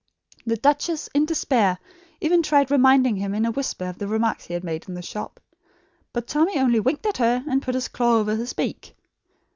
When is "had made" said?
4.55-4.87